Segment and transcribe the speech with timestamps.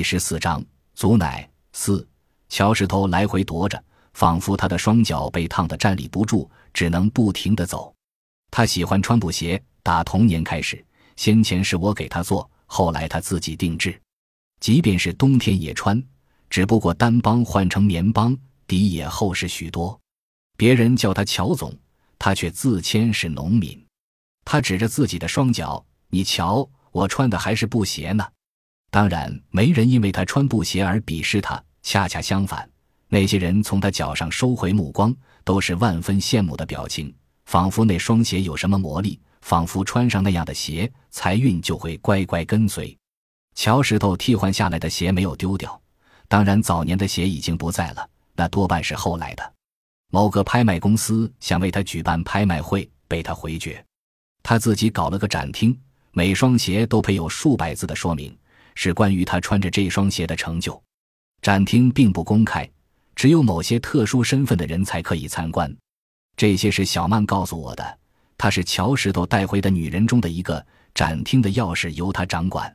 [0.00, 0.64] 第十四章，
[0.94, 2.08] 祖奶四。
[2.48, 7.94] 乔石头来回踱着，仿佛他的双脚被烫得站立不住，只能不停地走。
[8.50, 10.82] 他喜欢穿布鞋，打童年开始，
[11.16, 14.00] 先前是我给他做，后来他自己定制。
[14.58, 16.02] 即便是冬天也穿，
[16.48, 18.34] 只不过单帮换成棉帮，
[18.66, 20.00] 底也厚实许多。
[20.56, 21.76] 别人叫他乔总，
[22.18, 23.78] 他却自谦是农民。
[24.46, 28.26] 他指着自己的双脚：“你瞧，我穿的还是布鞋呢。”
[28.90, 32.68] 当然，没人因为他穿布鞋而鄙视他，恰恰相反，
[33.08, 42.96] 那些人从他脚上收回目光，都是万分羡慕的表情，仿佛那双鞋有什么魔力，仿佛穿上那样的鞋，财运就会乖乖跟随。
[43.54, 45.80] 乔石头替换下来的鞋没有丢掉，
[46.26, 49.52] 当然早年的鞋已经不在了，那多半是后来的。
[50.10, 53.84] 某个拍卖公司想为他举办拍卖会，被他回绝。
[54.42, 55.78] 他自己搞了个展厅，
[56.10, 58.36] 每双鞋都配有数百字的说明。
[58.82, 60.82] 是关于他穿着这双鞋的成就。
[61.42, 62.66] 展厅并不公开，
[63.14, 65.70] 只有某些特殊身份的人才可以参观。
[66.34, 67.98] 这些是小曼告诉我的。
[68.38, 70.66] 她是乔石头带回的女人中的一个。
[70.94, 72.74] 展厅的钥匙由她掌管。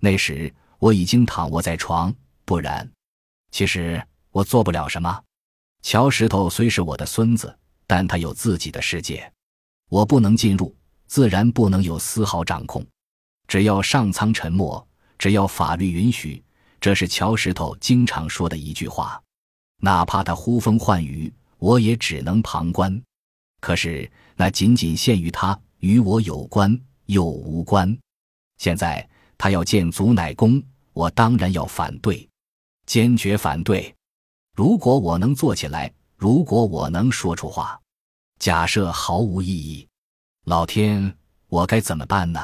[0.00, 2.12] 那时我已经躺卧在床，
[2.44, 2.86] 不然，
[3.52, 5.22] 其实我做不了什么。
[5.82, 7.56] 乔石头虽是我的孙子，
[7.86, 9.32] 但他有自己的世界，
[9.88, 10.74] 我不能进入，
[11.06, 12.84] 自然不能有丝毫掌控。
[13.46, 14.85] 只要上苍沉默。
[15.18, 16.42] 只要法律允许，
[16.80, 19.20] 这是乔石头经常说的一句话。
[19.82, 23.02] 哪怕他呼风唤雨，我也只能旁观。
[23.60, 27.96] 可是那仅仅限于他，与我有关又无关。
[28.58, 29.06] 现在
[29.36, 32.28] 他要建祖乃宫，我当然要反对，
[32.86, 33.94] 坚决反对。
[34.54, 37.78] 如果我能坐起来，如果我能说出话，
[38.38, 39.86] 假设毫无意义，
[40.44, 41.14] 老天，
[41.48, 42.40] 我该怎么办呢？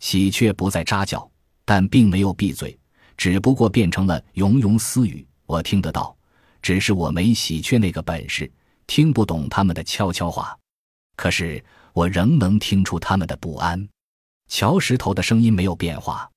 [0.00, 1.30] 喜鹊不再喳叫。
[1.66, 2.78] 但并没有闭嘴，
[3.18, 5.26] 只不过变成了庸庸私语。
[5.44, 6.16] 我听得到，
[6.62, 8.50] 只是我没喜鹊那个本事，
[8.86, 10.56] 听不懂他们的悄悄话。
[11.16, 13.86] 可是我仍能听出他们的不安。
[14.48, 16.30] 乔石头的声音没有变化，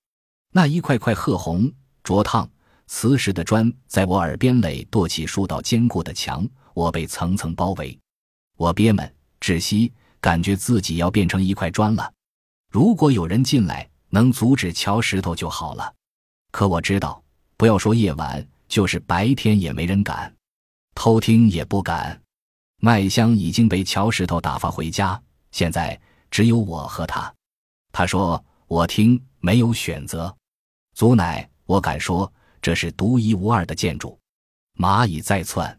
[0.51, 1.71] 那一块块褐红、
[2.03, 2.49] 灼烫、
[2.87, 7.97] 磁石的砖在我耳边垒垛起数道坚固的墙，我被层层包围。
[8.57, 12.11] 我憋闷、窒息，感觉自己要变成一块砖了。
[12.71, 15.93] 如果有人进来，能阻止乔石头就好了，
[16.51, 17.21] 可我知道，
[17.57, 20.33] 不要说夜晚，就是白天也没人敢，
[20.95, 22.19] 偷听也不敢。
[22.81, 25.21] 麦香已经被乔石头打发回家，
[25.51, 25.99] 现在
[26.31, 27.33] 只有我和他。
[27.91, 30.35] 他说：“我听没有选择。”
[30.95, 32.31] 祖奶，我敢说
[32.61, 34.19] 这是独一无二的建筑。
[34.77, 35.78] 蚂蚁在窜，